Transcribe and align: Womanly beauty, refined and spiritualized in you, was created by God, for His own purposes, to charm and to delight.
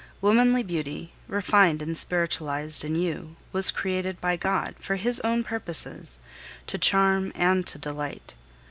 Womanly 0.19 0.63
beauty, 0.63 1.11
refined 1.27 1.79
and 1.83 1.95
spiritualized 1.95 2.83
in 2.83 2.95
you, 2.95 3.35
was 3.53 3.69
created 3.69 4.19
by 4.19 4.35
God, 4.35 4.73
for 4.79 4.95
His 4.95 5.19
own 5.19 5.43
purposes, 5.43 6.17
to 6.65 6.79
charm 6.79 7.31
and 7.35 7.67
to 7.67 7.77
delight. 7.77 8.33